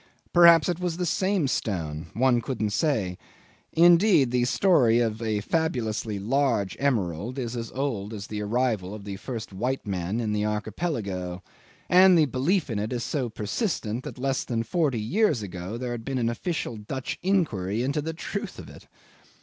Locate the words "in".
10.19-10.33, 12.71-12.79